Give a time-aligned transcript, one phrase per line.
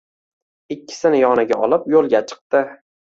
[0.75, 2.65] Ikkisini yoniga olib yo'lga chiqdi.